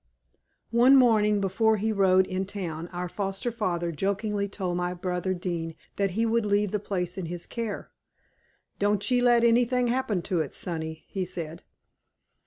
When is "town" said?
2.47-2.87